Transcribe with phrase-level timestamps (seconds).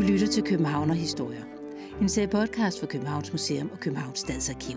[0.00, 1.42] Du lytter til Københavner Historier.
[2.00, 4.76] En serie podcast for Københavns Museum og Københavns Stadsarkiv.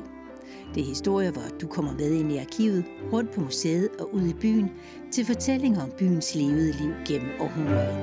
[0.75, 4.21] Det er historier, hvor du kommer med ind i arkivet, rundt på museet og ud
[4.21, 4.71] i byen,
[5.11, 7.95] til fortællinger om byens levede liv gennem århundreder.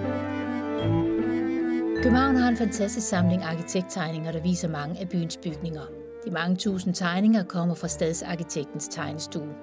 [2.02, 5.82] København har en fantastisk samling arkitekttegninger, der viser mange af byens bygninger.
[6.25, 9.55] De mange tusind tegninger kommer fra stadsarkitektens tegnestue.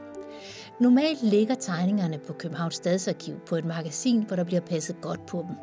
[0.82, 5.46] Normalt ligger tegningerne på Københavns Stadsarkiv på et magasin, hvor der bliver passet godt på
[5.48, 5.56] dem.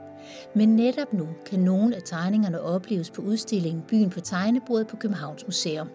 [0.54, 5.44] Men netop nu kan nogle af tegningerne opleves på udstillingen Byen på tegnebordet på Københavns
[5.46, 5.88] Museum.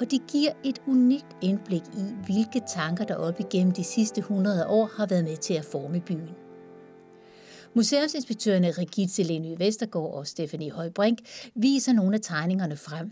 [0.00, 4.66] Og de giver et unikt indblik i, hvilke tanker der op igennem de sidste 100
[4.66, 6.30] år har været med til at forme byen.
[7.74, 11.18] Museumsinspektørerne Regitze Lenø Vestergaard og Stephanie Højbrink
[11.54, 13.10] viser nogle af tegningerne frem.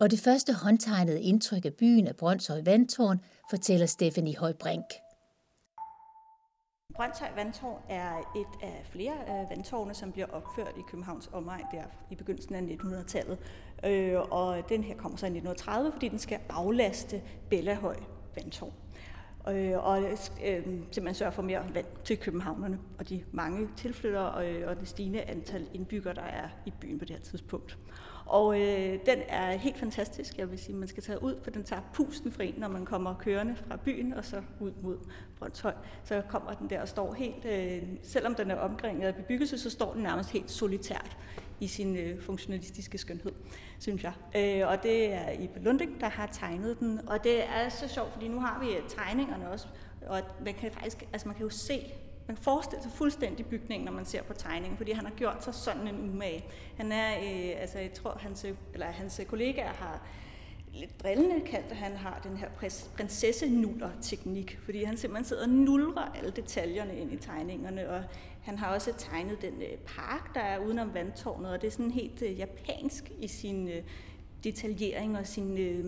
[0.00, 3.20] Og det første håndtegnede indtryk af byen af Brøndshøj Vandtårn
[3.50, 4.84] fortæller Stephanie Højbrink.
[6.94, 11.82] Brøndshøj Vandtårn er et af flere af vandtårne, som bliver opført i Københavns omegn der
[12.10, 13.38] i begyndelsen af 1900-tallet.
[13.84, 17.96] Øh, og den her kommer så i 1930, fordi den skal aflaste Bellahøj
[18.36, 18.72] Vandtårn.
[19.48, 24.68] Øh, og øh, simpelthen sørge for mere vand til københavnerne og de mange tilflyttere og,
[24.68, 27.78] og det stigende antal indbyggere, der er i byen på det her tidspunkt.
[28.26, 30.38] Og øh, den er helt fantastisk.
[30.38, 33.14] Jeg vil sige, man skal tage ud, for den tager pusten fri, når man kommer
[33.14, 34.98] kørende fra byen og så ud mod
[35.38, 35.74] Brøndshøj.
[36.04, 39.70] Så kommer den der og står helt, øh, selvom den er omkringet af bebyggelse, så
[39.70, 41.16] står den nærmest helt solitært
[41.60, 43.32] i sin øh, funktionalistiske skønhed,
[43.78, 44.12] synes jeg.
[44.36, 47.08] Øh, og det er Ibe Lunding, der har tegnet den.
[47.08, 49.66] Og det er så sjovt, fordi nu har vi øh, tegningerne også,
[50.06, 51.92] og man kan faktisk, altså man kan jo se
[52.26, 55.44] man kan forestille sig fuldstændig bygningen, når man ser på tegningen, fordi han har gjort
[55.44, 56.44] sig sådan en umage.
[56.76, 60.06] Han er, øh, altså jeg tror, hans, eller hans kollegaer har
[60.74, 62.48] lidt drillende kaldt, at han har den her
[62.96, 68.04] prinsessenuller-teknik, fordi han simpelthen sidder og nulrer alle detaljerne ind i tegningerne, og
[68.42, 71.90] han har også tegnet den øh, park, der er udenom vandtårnet, og det er sådan
[71.90, 73.82] helt øh, japansk i sin øh,
[74.44, 75.84] detaljering og sin øh,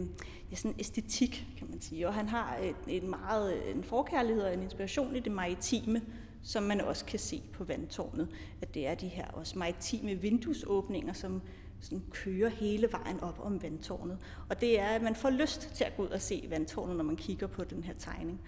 [0.50, 2.08] ja, sådan æstetik, kan man sige.
[2.08, 6.02] Og han har en, en meget, øh, en forkærlighed og en inspiration i det maritime,
[6.44, 8.28] som man også kan se på vandtårnet,
[8.62, 11.42] at det er de her også maritime vinduesåbninger, som
[11.80, 14.18] sådan kører hele vejen op om vandtårnet.
[14.48, 17.04] Og det er, at man får lyst til at gå ud og se vandtårnet, når
[17.04, 18.40] man kigger på den her tegning.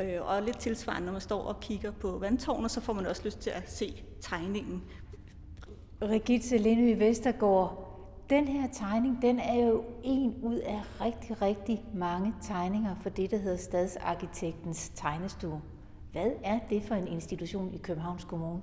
[0.00, 3.22] Øh, og lidt tilsvarende, når man står og kigger på vandtårnet, så får man også
[3.24, 4.82] lyst til at se tegningen.
[6.02, 7.86] Regitze Lindø Vestergaard,
[8.30, 13.30] den her tegning, den er jo en ud af rigtig, rigtig mange tegninger for det,
[13.30, 15.62] der hedder Stadsarkitektens tegnestue.
[16.16, 18.62] Hvad er det for en institution i Københavns Kommune?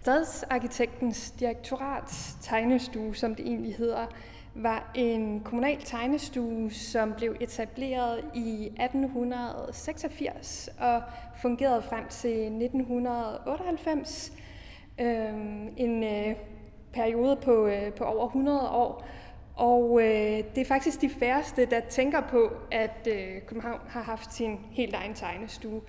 [0.00, 4.06] Stadsarkitektens direktorats tegnestue, som det egentlig hedder,
[4.54, 11.02] var en kommunal tegnestue, som blev etableret i 1886 og
[11.40, 14.32] fungerede frem til 1998.
[15.00, 16.36] Øhm, en øh,
[16.92, 19.04] periode på, øh, på over 100 år.
[19.56, 24.34] Og øh, det er faktisk de færreste, der tænker på, at øh, København har haft
[24.34, 25.80] sin helt egen tegnestue.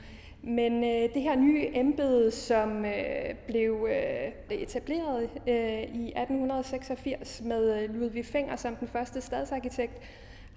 [0.45, 7.83] Men øh, det her nye embede, som øh, blev øh, etableret øh, i 1886 med
[7.83, 9.93] øh, Ludvig Fenger som den første stadsarkitekt,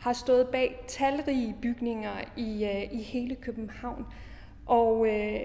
[0.01, 4.07] har stået bag talrige bygninger i, øh, i hele København.
[4.67, 5.41] Og øh,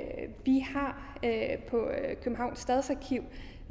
[0.45, 3.23] vi har øh, på øh, Københavns Stadsarkiv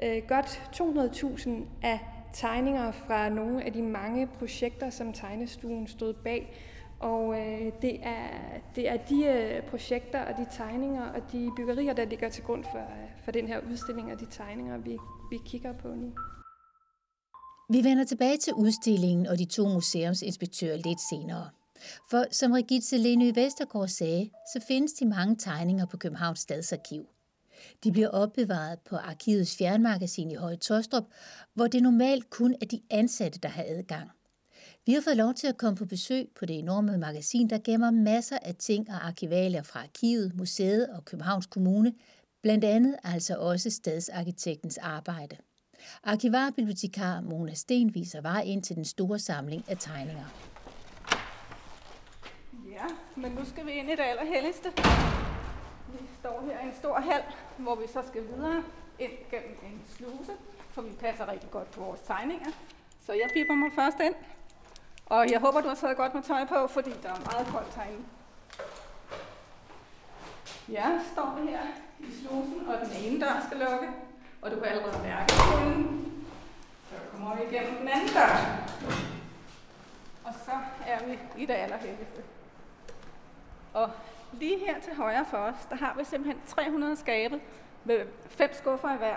[0.03, 1.50] øh, godt 200.000
[1.82, 1.98] af
[2.32, 6.54] tegninger fra nogle af de mange projekter, som tegnestuen stod bag.
[7.00, 8.28] Og øh, det, er,
[8.74, 12.64] det er de øh, projekter og de tegninger og de byggerier, der ligger til grund
[12.64, 14.98] for, øh, for den her udstilling og de tegninger, vi,
[15.30, 16.12] vi kigger på nu.
[17.70, 21.50] Vi vender tilbage til udstillingen og de to museumsinspektører lidt senere.
[22.10, 27.06] For som Regitze Lenø Vestergaard sagde, så findes de mange tegninger på Københavns Stadsarkiv.
[27.84, 31.04] De bliver opbevaret på arkivets fjernmagasin i Høje Tostrup,
[31.54, 34.10] hvor det normalt kun er de ansatte, der har adgang.
[34.86, 37.91] Vi har fået lov til at komme på besøg på det enorme magasin, der gemmer
[37.91, 41.94] masser af ting og arkivalier fra arkivet, museet og Københavns Kommune,
[42.42, 45.36] blandt andet altså også stadsarkitektens arbejde.
[46.04, 50.24] Arkivarbibliotekar Mona Sten viser vej ind til den store samling af tegninger.
[52.71, 52.86] Ja,
[53.16, 54.68] men nu skal vi ind i det allerhelligste.
[55.92, 57.22] Vi står her i en stor hal,
[57.59, 58.65] hvor vi så skal videre
[58.98, 60.32] ind gennem en sluse,
[60.71, 62.50] for vi passer rigtig godt på vores tegninger.
[63.06, 64.15] Så jeg piper mig først ind.
[65.10, 67.74] Og jeg håber, du har taget godt med tøj på, fordi der er meget koldt
[67.74, 68.04] herinde.
[70.68, 71.60] Jeg står her
[71.98, 73.89] i slusen, og den ene dør skal lukke,
[74.42, 76.24] og du kan allerede mærke kulden.
[76.91, 78.36] Så kommer vi igennem den anden dør.
[80.24, 80.53] Og så
[80.86, 82.22] er vi i det allerhelligste.
[83.74, 83.91] Og
[84.33, 87.41] lige her til højre for os, der har vi simpelthen 300 skabe
[87.84, 89.16] med fem skuffer i hver.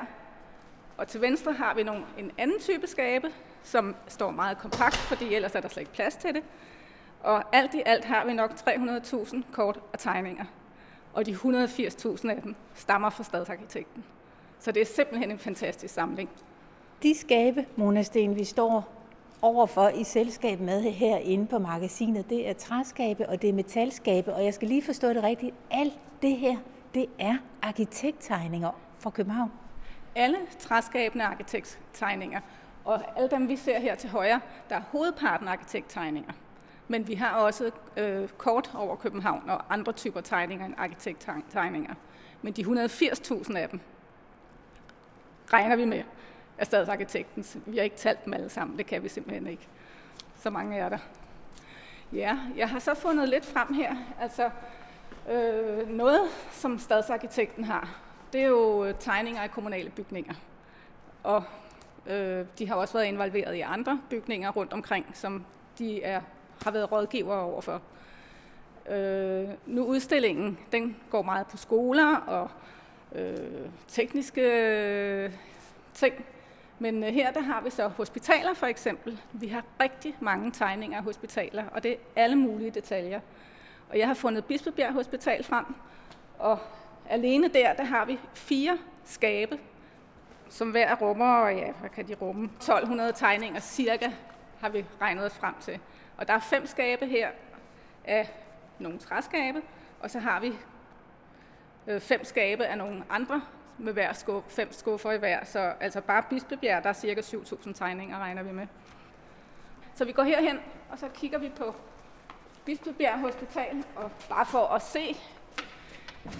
[0.98, 5.36] Og til venstre har vi nogle, en anden type skabe, som står meget kompakt, fordi
[5.36, 6.44] ellers er der slet ikke plads til det.
[7.24, 10.46] Og alt i alt har vi nok 300.000 kort og tegninger.
[11.14, 14.04] Og de 180.000 af dem stammer fra stadsarkitekten.
[14.60, 16.30] Så det er simpelthen en fantastisk samling.
[17.04, 18.94] De skabe, Mona Sten, vi står
[19.42, 24.46] overfor i selskab med herinde på magasinet, det er træskabe og det er metalskabe, og
[24.46, 25.56] jeg skal lige forstå det rigtigt.
[25.72, 26.58] Alt det her,
[26.94, 29.52] det er arkitekttegninger fra København.
[30.16, 32.40] Alle træskabene er arkitekttegninger,
[32.86, 36.34] og alle dem, vi ser her til højre, der er hovedparten arkitekttegninger.
[36.88, 41.94] Men vi har også øh, kort over København og andre typer tegninger end arkitekttegninger.
[42.42, 43.80] Men de 180.000 af dem
[45.54, 46.04] regner vi med
[46.58, 47.46] af stadsarkitekten.
[47.66, 49.68] Vi har ikke talt dem alle sammen, det kan vi simpelthen ikke.
[50.36, 50.98] Så mange er der.
[52.14, 53.96] Ja, jeg har så fundet lidt frem her.
[54.20, 54.50] Altså,
[55.30, 56.22] øh, noget,
[56.52, 58.00] som stadsarkitekten har,
[58.34, 60.34] det er jo øh, tegninger af kommunale bygninger.
[61.24, 61.44] Og
[62.08, 65.46] øh, de har også været involveret i andre bygninger rundt omkring, som
[65.78, 66.22] de er,
[66.64, 67.82] har været rådgivere overfor.
[68.90, 72.50] Øh, nu udstillingen, den går meget på skoler og
[73.16, 75.32] øh, tekniske øh,
[75.94, 76.26] ting.
[76.80, 79.22] Men øh, her der har vi så hospitaler for eksempel.
[79.34, 83.20] Vi har rigtig mange tegninger af hospitaler, og det er alle mulige detaljer.
[83.90, 85.66] Og jeg har fundet Bispebjerg Hospital frem,
[86.40, 86.60] og
[87.10, 89.60] alene der, der har vi fire skabe,
[90.50, 92.46] som hver rummer, og ja, hvad kan de rumme?
[92.46, 94.12] 1200 tegninger cirka,
[94.60, 95.80] har vi regnet os frem til.
[96.18, 97.30] Og der er fem skabe her
[98.06, 98.30] af
[98.80, 99.62] nogle træskabe,
[100.00, 100.54] og så har vi
[101.88, 103.42] øh, fem skabe af nogle andre
[103.78, 105.46] med hver skuffe, fem skuffer i hver.
[105.46, 108.68] Så altså bare Bispebjerg, der er cirka 7.000 tegninger, regner vi med.
[109.96, 111.76] Så vi går herhen, og så kigger vi på
[112.66, 115.18] Bispebjerg Hospital, og bare for at se,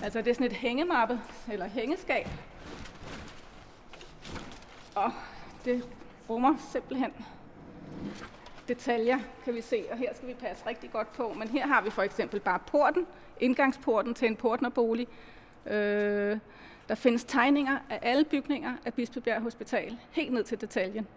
[0.04, 1.22] altså det er sådan et hængemappe,
[1.52, 2.28] eller hængeskab,
[4.96, 5.12] og
[5.66, 5.84] det
[6.30, 7.12] rummer simpelthen
[8.68, 11.34] detaljer, kan vi se, og her skal vi passe rigtig godt på.
[11.34, 13.08] Men her har vi for eksempel bare porten,
[13.40, 15.08] indgangsporten til en portnerbolig.
[15.66, 16.40] Øh,
[16.90, 21.08] der findes tegninger af alle bygninger af Bispebjerg Hospital, helt ned til detaljen.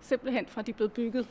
[0.00, 1.28] Simpelthen fra de blev bygget.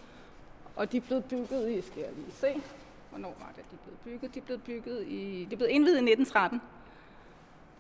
[0.76, 2.62] Og de blev bygget i, skal jeg lige se,
[3.10, 4.36] hvornår var det, de blev bygget?
[4.36, 6.62] De blev bygget i, de blev indvidet i 1913.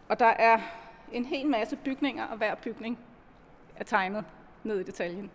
[0.09, 0.59] Og der er
[1.11, 2.99] en hel masse bygninger, og hver bygning
[3.75, 4.25] er tegnet
[4.63, 5.31] ned i detaljen.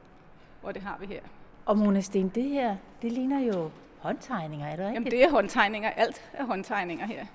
[0.63, 1.21] Og det har vi her.
[1.67, 4.95] Og Mona Sten, det her, det ligner jo håndtegninger, er det ikke?
[4.95, 5.91] Jamen det er håndtegninger.
[5.91, 7.27] Alt er håndtegninger her.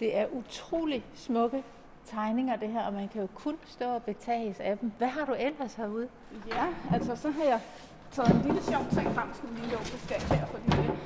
[0.00, 1.64] Det er utrolig smukke
[2.06, 4.92] tegninger, det her, og man kan jo kun stå og betages af dem.
[4.98, 6.08] Hvad har du ellers herude?
[6.48, 7.60] Ja, altså så har jeg
[8.10, 10.98] taget en lille sjov ting frem, som lige lå skab her, fordi det,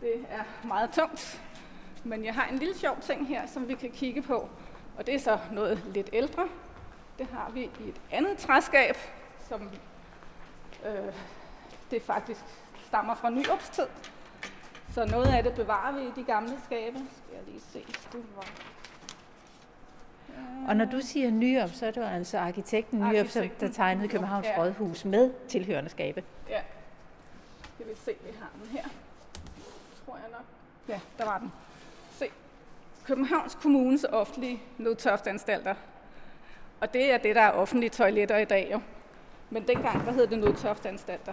[0.00, 1.42] det er meget tungt.
[2.04, 4.48] Men jeg har en lille sjov ting her, som vi kan kigge på,
[4.98, 6.48] og det er så noget lidt ældre.
[7.18, 8.96] Det har vi i et andet træskab,
[9.48, 9.70] som
[10.86, 11.12] øh,
[11.90, 12.40] det faktisk
[12.86, 13.86] stammer fra nyopstid.
[14.94, 16.96] Så noget af det bevarer vi i de gamle skabe.
[16.96, 17.84] Skal jeg lige se.
[18.12, 18.44] Det var
[20.68, 24.46] og når du siger Nyop, så er det altså arkitekten Nyop, som der tegnede Københavns
[24.46, 24.58] ja.
[24.58, 26.24] Rådhus med tilhørende skabe.
[26.48, 26.60] Ja.
[27.74, 28.88] Skal vi se, vi har den her.
[30.06, 30.44] Tror jeg nok.
[30.88, 31.52] Ja, der var den.
[32.18, 32.26] Se.
[33.04, 35.74] Københavns Kommunes offentlige nødtoftanstalter.
[36.80, 38.80] Og det er det, der er offentlige toiletter i dag jo.
[39.50, 41.32] Men dengang, der hed det nødtoftanstalter.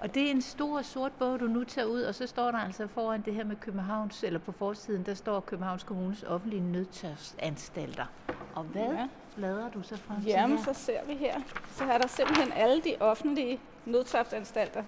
[0.00, 2.58] Og det er en stor sort bog, du nu tager ud, og så står der
[2.58, 8.06] altså foran det her med Københavns, eller på forsiden, der står Københavns Kommunes offentlige nødtørfsanstalter.
[8.54, 9.08] Og hvad ja.
[9.36, 10.64] bladrer du så frem til Jamen, her?
[10.64, 11.40] så ser vi her.
[11.76, 14.82] Så er der simpelthen alle de offentlige nødtørfsanstalter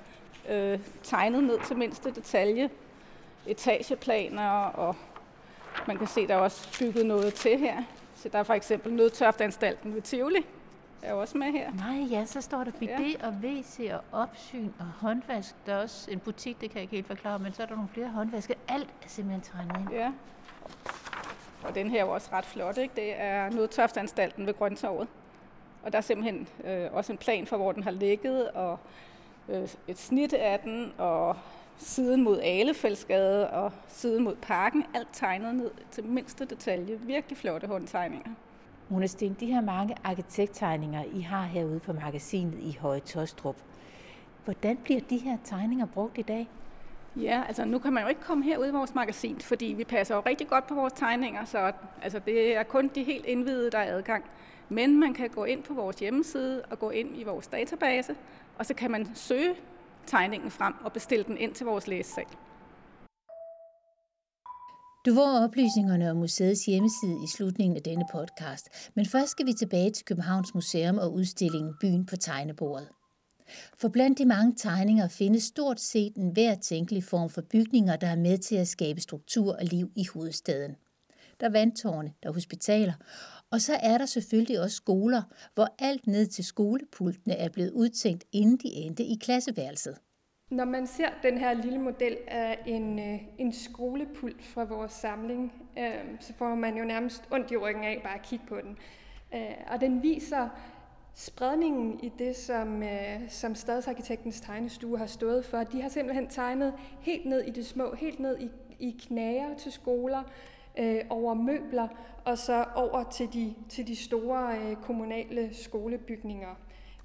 [0.49, 2.71] øh, tegnet ned til mindste detalje.
[3.47, 4.97] Etageplaner, og
[5.87, 7.83] man kan se, der er også bygget noget til her.
[8.23, 10.47] Så der er for eksempel nødtørftanstalten ved Tivoli,
[11.03, 11.73] er også med her.
[11.73, 13.27] Nej, ja, så står der BD ja.
[13.27, 15.55] og WC og opsyn og håndvask.
[15.67, 17.75] Der er også en butik, det kan jeg ikke helt forklare, men så er der
[17.75, 18.55] nogle flere håndvaske.
[18.69, 19.91] Alt er simpelthen tegnet ind.
[19.99, 20.13] Ja.
[21.63, 22.95] Og den her er også ret flot, ikke?
[22.97, 25.09] Det er Nødtoftanstalten ved Grøntorvet.
[25.83, 28.79] Og der er simpelthen øh, også en plan for, hvor den har ligget, og
[29.49, 31.37] øh, et snit af den, og
[31.83, 34.85] siden mod Alefældsgade og siden mod parken.
[34.95, 36.99] Alt tegnet ned til mindste detalje.
[37.01, 38.31] Virkelig flotte håndtegninger.
[38.89, 43.57] Mona Sten, de her mange arkitekttegninger, I har herude på magasinet i Høje Tostrup,
[44.45, 46.49] hvordan bliver de her tegninger brugt i dag?
[47.17, 50.15] Ja, altså nu kan man jo ikke komme herud i vores magasin, fordi vi passer
[50.15, 51.73] jo rigtig godt på vores tegninger, så
[52.03, 54.25] altså, det er kun de helt indvidede, der er adgang.
[54.69, 58.15] Men man kan gå ind på vores hjemmeside og gå ind i vores database,
[58.59, 59.55] og så kan man søge
[60.07, 62.27] tegningen frem og bestille den ind til vores læsesal.
[65.07, 69.53] Du får oplysningerne om museets hjemmeside i slutningen af denne podcast, men først skal vi
[69.53, 72.89] tilbage til Københavns Museum og udstillingen Byen på tegnebordet.
[73.77, 78.07] For blandt de mange tegninger findes stort set en hver tænkelig form for bygninger, der
[78.07, 80.77] er med til at skabe struktur og liv i hovedstaden.
[81.41, 82.93] Der er vandtårne, der er hospitaler,
[83.53, 85.23] og så er der selvfølgelig også skoler,
[85.55, 89.99] hvor alt ned til skolepultene er blevet udtænkt, inden de endte i klasseværelset.
[90.51, 95.53] Når man ser den her lille model af en, øh, en skolepult fra vores samling,
[95.79, 98.79] øh, så får man jo nærmest ondt i ryggen af bare at kigge på den.
[99.35, 100.49] Øh, og den viser
[101.15, 105.59] spredningen i det, som, øh, som Stadsarkitektens tegnestue har stået for.
[105.59, 109.73] De har simpelthen tegnet helt ned i det små, helt ned i, i knager til
[109.73, 110.23] skoler,
[110.79, 111.89] øh, over møbler,
[112.25, 116.55] og så over til de, til de store øh, kommunale skolebygninger.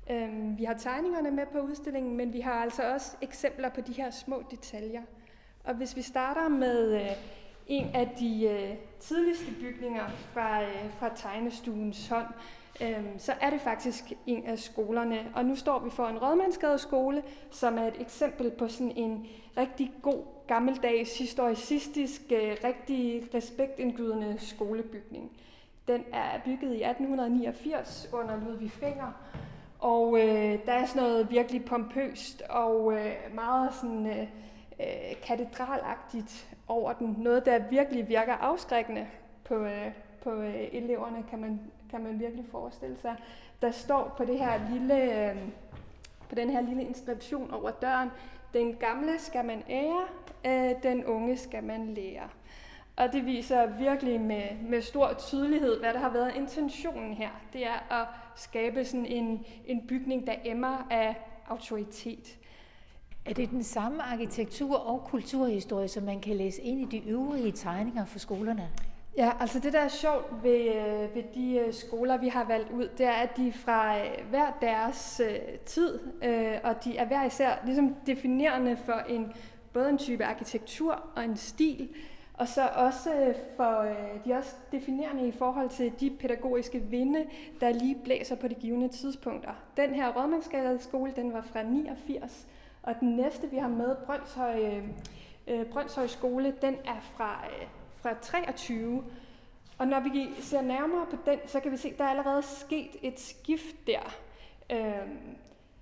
[0.10, 3.94] Øh, vi har tegningerne med på udstillingen, men vi har altså også eksempler på de
[3.94, 5.02] her små detaljer.
[5.64, 7.12] Og hvis vi starter med øh,
[7.68, 12.28] en af de øh, tidligste bygninger fra, øh, fra tegnestuens hånd,
[12.82, 15.20] øhm, så er det faktisk en af skolerne.
[15.36, 19.28] Og nu står vi for en Rødmandsgade skole, som er et eksempel på sådan en
[19.58, 25.32] rigtig god, gammeldags, historicistisk, øh, rigtig respektindgydende skolebygning.
[25.88, 29.12] Den er bygget i 1889 under Ludvig Finger,
[29.80, 34.28] og øh, der er sådan noget virkelig pompøst og øh, meget sådan øh,
[34.80, 37.16] øh, katedralagtigt over den.
[37.20, 39.08] Noget, der virkelig virker afskrækkende
[39.44, 39.92] på, øh,
[40.24, 41.60] på øh, eleverne, kan man,
[41.92, 43.16] kan man virkelig forestille sig.
[43.62, 45.38] Der står på det her lille, øh,
[46.30, 48.10] på den her lille inskription over døren,
[48.54, 50.06] den gamle skal man ære,
[50.46, 52.30] øh, den unge skal man lære.
[52.96, 57.30] Og det viser virkelig med, med stor tydelighed, hvad der har været intentionen her.
[57.54, 61.16] Det er at skabe sådan en, en bygning, der emmer af
[61.48, 62.38] autoritet.
[63.26, 67.52] Er det den samme arkitektur- og kulturhistorie, som man kan læse ind i de øvrige
[67.52, 68.70] tegninger for skolerne?
[69.18, 72.72] Ja, altså det der er sjovt ved, øh, ved de øh, skoler, vi har valgt
[72.72, 77.06] ud, det er, at de fra øh, hver deres øh, tid, øh, og de er
[77.06, 79.34] hver især ligesom definerende for en
[79.74, 81.90] både en type arkitektur og en stil,
[82.34, 83.86] og så også øh, for,
[84.26, 87.26] de er også definerende i forhold til de pædagogiske vinde,
[87.62, 89.52] der lige blæser på de givende tidspunkter.
[89.78, 92.48] Den her Rådmandsgade skole, den var fra 89,
[92.84, 94.82] og den næste, vi har med, Brøndshøj,
[95.72, 97.46] Brøndshøj skole, den er fra
[98.08, 99.04] fra 23.
[99.78, 102.42] Og når vi ser nærmere på den, så kan vi se, at der er allerede
[102.42, 104.16] sket et skift der.
[104.72, 105.38] Øhm,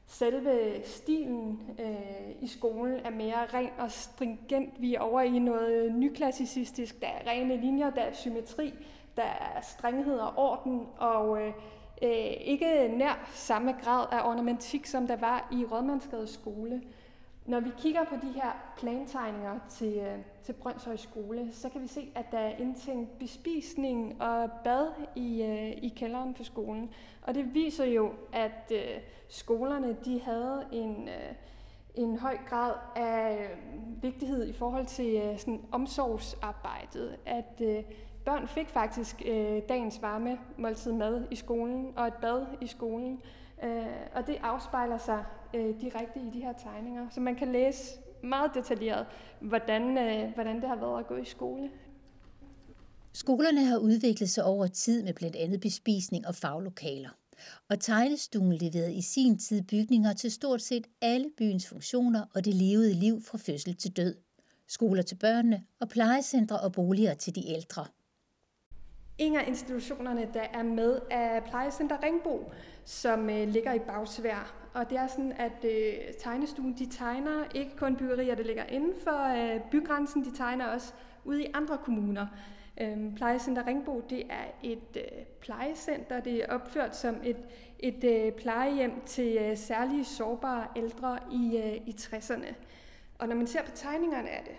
[0.08, 4.82] selve stilen øh, i skolen er mere ren og stringent.
[4.82, 7.01] Vi er over i noget nyklassicistisk.
[7.01, 8.74] Der er rene linjer, der er symmetri,
[9.15, 11.53] der er strenghed og orden, og øh,
[12.01, 16.82] øh, ikke nær samme grad af ornamentik, som der var i Rådmandsgade skole.
[17.46, 21.88] Når vi kigger på de her plantegninger til, øh, til Brøndshøj skole, så kan vi
[21.88, 26.90] se, at der er indtænkt bespisning og bad i, øh, i kælderen på skolen.
[27.22, 31.36] Og det viser jo, at øh, skolerne de havde en, øh,
[31.96, 37.18] en høj grad af øh, vigtighed i forhold til øh, sådan omsorgsarbejdet.
[37.25, 37.62] At
[38.25, 39.22] børn fik faktisk
[39.70, 43.22] dagens varme måltid mad i skolen og et bad i skolen.
[44.16, 45.25] og det afspejler sig
[45.56, 47.10] øh, direkte i de her tegninger.
[47.10, 49.06] Så man kan læse meget detaljeret,
[49.40, 51.70] hvordan, øh, hvordan det har været at gå i skole.
[53.14, 57.10] Skolerne har udviklet sig over tid med blandt andet bespisning og faglokaler.
[57.70, 62.54] Og tegnestuen leverede i sin tid bygninger til stort set alle byens funktioner og det
[62.54, 64.16] levede liv fra fødsel til død.
[64.68, 67.86] Skoler til børnene og plejecentre og boliger til de ældre.
[69.18, 72.52] En af institutionerne, der er med, er Plejecenter Ringbo,
[72.86, 74.65] som øh, ligger i Bagsvær.
[74.75, 78.94] Og det er sådan, at øh, tegnestuen de tegner ikke kun byggerier, der ligger inden
[79.03, 80.94] for øh, bygrænsen, de tegner også
[81.25, 82.27] ude i andre kommuner.
[82.82, 86.20] Øhm, plejecenter Ringbo, det er et øh, plejecenter.
[86.20, 87.38] Det er opført som et,
[87.79, 92.53] et øh, plejehjem til øh, særlige sårbare ældre i, øh, i 60'erne.
[93.20, 94.55] Og når man ser på tegningerne af det,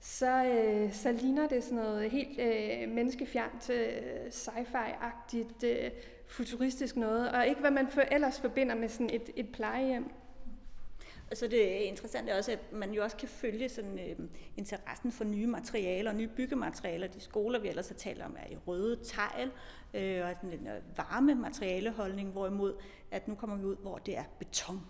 [0.00, 5.90] så, øh, så ligner det sådan noget helt øh, menneskefjernt, øh, sci-fi-agtigt, øh,
[6.28, 10.10] futuristisk noget, og ikke hvad man for, ellers forbinder med sådan et, et plejehjem.
[11.30, 14.16] Og så det interessante er også, at man jo også kan følge sådan, øh,
[14.56, 17.06] interessen for nye materialer og nye byggematerialer.
[17.06, 19.50] De skoler, vi ellers har talt om, er i røde tegl
[19.94, 22.74] øh, og den øh, varme materialeholdning, hvorimod
[23.10, 24.86] at nu kommer vi ud, hvor det er beton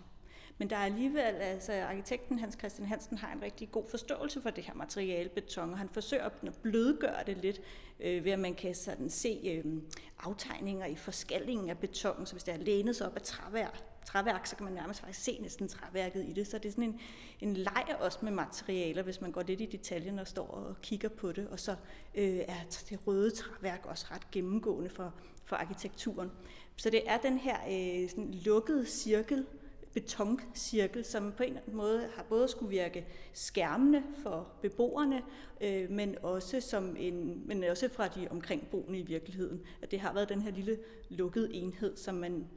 [0.59, 4.49] men der er alligevel, altså arkitekten Hans Christian Hansen har en rigtig god forståelse for
[4.49, 7.61] det her materiale beton, og han forsøger at blødgøre det lidt,
[7.99, 9.73] øh, ved at man kan sådan se øh,
[10.19, 14.45] aftegninger i forskallingen af beton, så hvis det er lænet sig op af træværk, træværk,
[14.45, 16.47] så kan man nærmest faktisk se næsten træværket i det.
[16.47, 16.99] Så det er sådan en,
[17.41, 21.09] en leg også med materialer, hvis man går lidt i detaljen og står og kigger
[21.09, 21.47] på det.
[21.47, 21.75] Og så
[22.15, 25.13] øh, er det røde træværk også ret gennemgående for,
[25.45, 26.31] for arkitekturen.
[26.75, 29.45] Så det er den her øh, sådan lukkede cirkel,
[29.93, 35.21] betoncirkel, som på en eller anden måde har både skulle virke skærmende for beboerne,
[35.61, 39.61] øh, men også som en, men også fra de omkringboende i virkeligheden.
[39.81, 40.77] At det har været den her lille
[41.09, 42.47] lukkede enhed, som man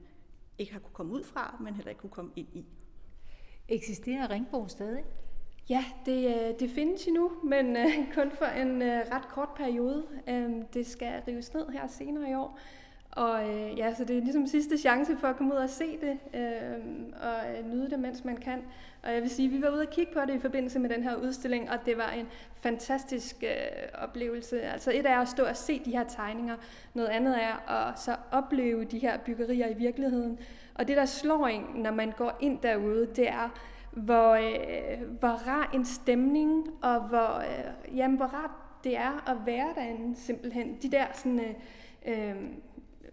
[0.59, 2.67] ikke har kunne komme ud fra, men heller ikke kunne komme ind i.
[3.69, 5.05] Eksisterer Ringborg stadig?
[5.69, 10.05] Ja, det, øh, det findes endnu, men uh, kun for en uh, ret kort periode.
[10.29, 12.59] Um, det skal rives ned her senere i år.
[13.12, 15.99] Og øh, ja, så det er ligesom sidste chance for at komme ud og se
[16.00, 16.78] det, øh,
[17.23, 18.59] og øh, nyde det, mens man kan.
[19.02, 21.02] Og jeg vil sige, vi var ude og kigge på det i forbindelse med den
[21.02, 24.62] her udstilling, og det var en fantastisk øh, oplevelse.
[24.62, 26.57] Altså et er at stå og se de her tegninger,
[26.95, 30.38] noget andet er at så opleve de her byggerier i virkeligheden.
[30.75, 33.49] Og det, der slår en, når man går ind derude, det er,
[33.90, 38.50] hvor, øh, hvor rar en stemning, og hvor, øh, jamen, hvor rart
[38.85, 40.78] det er at være derinde simpelthen.
[40.83, 41.54] De der sådan, øh,
[42.07, 42.37] øh,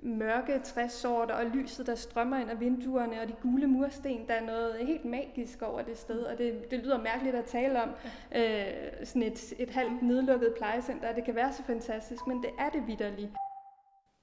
[0.03, 4.45] mørke træsorter og lyset, der strømmer ind af vinduerne, og de gule mursten, der er
[4.45, 7.89] noget helt magisk over det sted, og det, det lyder mærkeligt at tale om
[8.35, 8.65] øh,
[9.03, 12.87] sådan et, et halvt nedlukket plejecenter, det kan være så fantastisk, men det er det
[12.87, 13.31] vidderligt.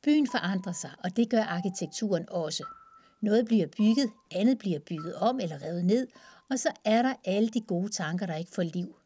[0.04, 2.64] Byen forandrer sig, og det gør arkitekturen også.
[3.23, 6.06] Noget bliver bygget, andet bliver bygget om eller revet ned,
[6.50, 8.97] og så er der alle de gode tanker, der ikke får liv.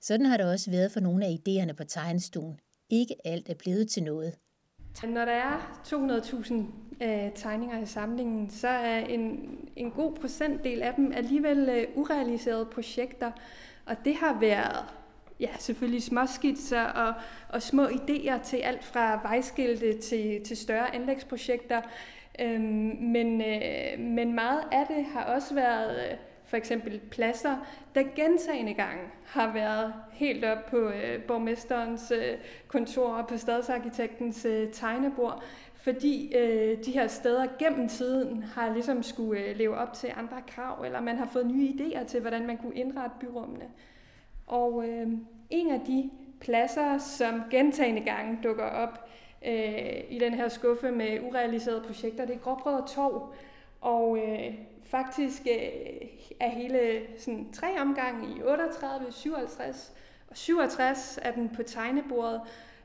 [0.00, 2.60] Sådan har det også været for nogle af idéerne på tegnestuen.
[2.90, 4.34] Ikke alt er blevet til noget.
[5.02, 6.54] Når der er 200.000
[7.04, 12.64] øh, tegninger i samlingen, så er en, en god procentdel af dem alligevel øh, urealiserede
[12.64, 13.32] projekter.
[13.86, 14.84] Og det har været
[15.40, 17.14] ja, selvfølgelig småskitser og,
[17.48, 21.80] og små idéer til alt fra vejskilte til, til større anlægsprojekter.
[22.40, 27.56] Øhm, men, øh, men meget af det har også været øh, for eksempel pladser,
[27.94, 32.38] der gentagende gange har været helt op på øh, borgmesterens øh,
[32.68, 35.42] kontor og på stadsarkitektens øh, tegnebord,
[35.74, 40.36] fordi øh, de her steder gennem tiden har ligesom skulle øh, leve op til andre
[40.46, 43.66] krav, eller man har fået nye idéer til, hvordan man kunne indrette byrummene.
[44.46, 45.08] Og øh,
[45.50, 49.08] en af de pladser, som gentagende gange dukker op
[49.46, 53.34] øh, i den her skuffe med urealiserede projekter, det er Gråbrød Torv.
[53.86, 56.08] Og øh, faktisk øh,
[56.40, 59.92] er hele sådan, tre omgange i 38, 57
[60.28, 62.40] og 67 er den på tegnebordet.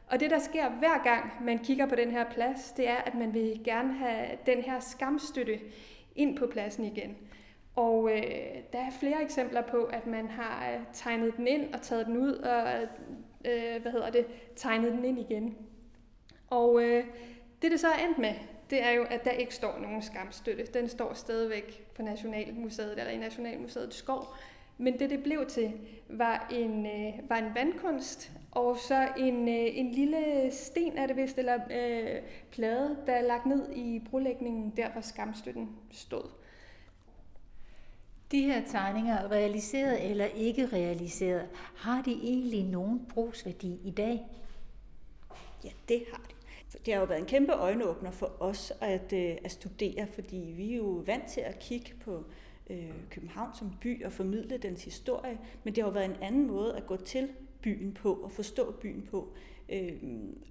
[0.08, 3.16] Og det, der sker hver gang, man kigger på den her plads, det er, at
[3.16, 5.60] man vil gerne have den her skamstøtte
[6.16, 7.18] ind på pladsen igen.
[7.76, 8.24] Og øh,
[8.74, 12.18] der er flere eksempler på, at man har øh, tegnet den ind og taget den
[12.18, 12.68] ud og
[13.46, 15.58] øh, hvad hedder det, tegnet den ind igen.
[16.50, 17.06] Og øh,
[17.62, 18.34] det, det så er endt med,
[18.72, 20.66] det er jo, at der ikke står nogen skamstøtte.
[20.74, 24.36] Den står stadigvæk på Nationalmuseet eller i Nationalmuseet Skov.
[24.78, 25.74] Men det, det blev til,
[26.10, 31.16] var en, øh, var en vandkunst, og så en, øh, en lille sten, er det
[31.16, 36.30] vist, eller øh, plade, der er lagt ned i brolægningen, der hvor skamstøtten stod.
[38.32, 44.22] De her tegninger, realiseret eller ikke realiseret, har de egentlig nogen brugsværdi i dag?
[45.64, 46.41] Ja, det har de.
[46.86, 50.74] Det har jo været en kæmpe øjenåbner for os at, øh, at studere, fordi vi
[50.74, 52.24] er jo vant til at kigge på
[52.70, 56.48] øh, København som by og formidle dens historie, men det har jo været en anden
[56.48, 57.30] måde at gå til
[57.62, 59.34] byen på og forstå byen på.
[59.70, 59.94] Øh,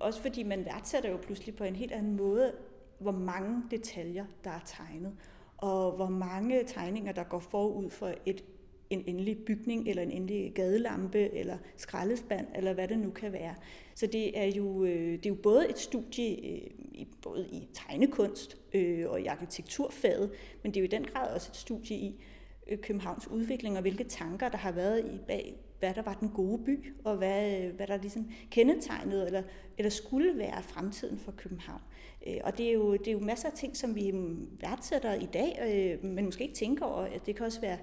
[0.01, 2.53] også fordi man værdsætter jo pludselig på en helt anden måde,
[2.99, 5.17] hvor mange detaljer, der er tegnet,
[5.57, 8.45] og hvor mange tegninger, der går forud for et
[8.91, 13.55] en endelig bygning, eller en endelig gadelampe, eller skraldespand, eller hvad det nu kan være.
[13.95, 17.69] Så det er jo, øh, det er jo både et studie øh, i, både i
[17.75, 20.31] tegnekunst øh, og i arkitekturfaget,
[20.63, 22.25] men det er jo i den grad også et studie i
[22.67, 26.29] øh, Københavns udvikling, og hvilke tanker, der har været i bag, hvad der var den
[26.29, 29.43] gode by, og hvad, øh, hvad der ligesom kendetegnede, eller,
[29.79, 31.81] eller skulle være fremtiden for København.
[32.27, 35.15] Øh, og det er, jo, det er jo masser af ting, som vi mm, værdsætter
[35.15, 37.09] i dag, men måske ikke tænker over.
[37.27, 37.79] Det kan også være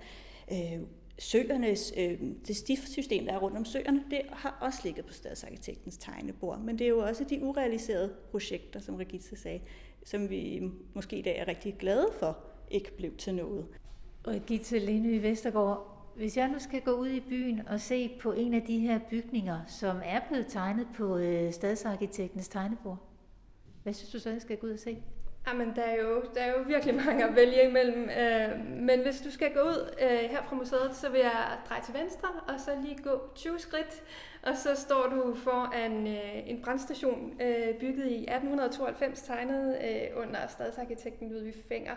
[0.51, 0.81] øh,
[1.19, 5.97] søernes, øh, det stiftsystem, der er rundt om søerne, det har også ligget på stadsarkitektens
[5.97, 6.59] tegnebord.
[6.59, 9.61] Men det er jo også de urealiserede projekter, som Regitze sagde,
[10.05, 12.37] som vi måske i dag er rigtig glade for,
[12.71, 13.65] ikke blev til noget.
[14.27, 18.31] Regitze Lene i Vestergaard, hvis jeg nu skal gå ud i byen og se på
[18.31, 22.97] en af de her bygninger, som er blevet tegnet på øh, stadsarkitektens tegnebord,
[23.83, 24.97] hvad synes du så, jeg skal gå ud og se?
[25.47, 28.09] Jamen, der er, jo, der er jo virkelig mange at vælge imellem.
[28.09, 31.81] Øh, men hvis du skal gå ud øh, her fra museet, så vil jeg dreje
[31.81, 34.03] til venstre, og så lige gå 20 skridt.
[34.43, 40.47] Og så står du foran øh, en brandstation øh, bygget i 1892, tegnet øh, under
[40.47, 41.95] stadsarkitekten Ludvig Fenger.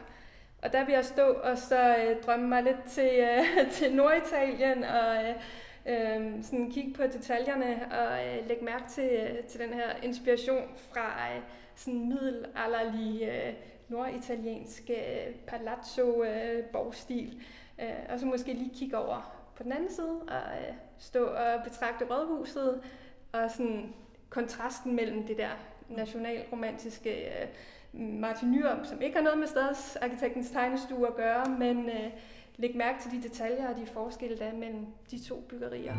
[0.62, 4.84] Og der vil jeg stå og så øh, drømme mig lidt til, øh, til Norditalien
[4.84, 5.34] og øh,
[5.86, 10.68] øh, sådan kigge på detaljerne og øh, lægge mærke til, øh, til den her inspiration
[10.92, 11.42] fra øh,
[11.74, 13.52] sådan middelalderlig øh,
[13.88, 17.42] norditaliensk øh, palazzo øh, borgstil.
[17.82, 21.62] Øh, og så måske lige kigge over på den anden side og øh, stå og
[21.64, 22.82] betragte rådhuset
[23.32, 23.94] og sådan
[24.30, 25.50] kontrasten mellem det der
[25.88, 27.48] nationalromantiske øh,
[27.92, 32.10] Martin Nyrum, som ikke har noget med stadsarkitektens tegnestue at gøre, men øh,
[32.56, 35.94] læg mærke til de detaljer og de forskelle, der er mellem de to byggerier.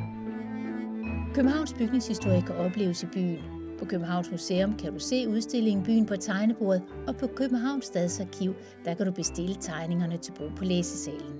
[1.33, 3.61] Københavns bygningshistorie kan opleves i byen.
[3.79, 8.93] På Københavns Museum kan du se udstillingen Byen på tegnebordet, og på Københavns Stadsarkiv der
[8.93, 11.39] kan du bestille tegningerne til brug på læsesalen.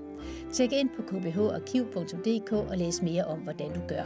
[0.52, 4.04] Tjek ind på kbharkiv.dk og læs mere om, hvordan du gør.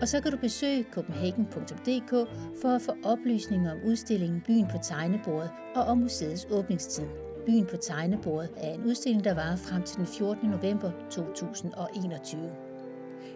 [0.00, 2.10] Og så kan du besøge copenhagen.dk
[2.62, 7.06] for at få oplysninger om udstillingen Byen på tegnebordet og om museets åbningstid.
[7.46, 10.48] Byen på tegnebordet er en udstilling, der varer frem til den 14.
[10.50, 12.52] november 2021.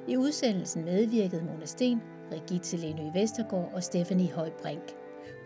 [0.08, 4.96] I udsendelsen medvirkede Mona Sten, Rigitte Lenø Vestergaard og Stephanie Højbrink.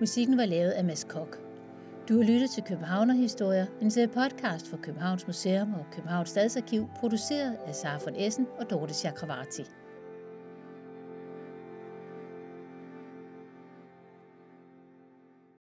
[0.01, 1.39] Musikken var lavet af Mads Kok.
[2.09, 7.57] Du har lyttet til Københavnerhistorier, en serie podcast for Københavns Museum og Københavns Stadsarkiv, produceret
[7.67, 9.63] af Sara von Essen og Dorte Chakravarti.